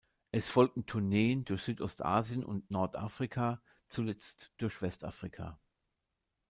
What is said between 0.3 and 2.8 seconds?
Es folgten Tourneen durch Südostasien und